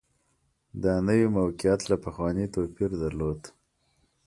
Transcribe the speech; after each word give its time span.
دا 0.83 0.93
نوي 1.07 1.27
موقعیت 1.37 1.81
له 1.89 1.95
پخواني 2.05 2.45
توپیر 2.53 2.91
درلود 3.01 3.41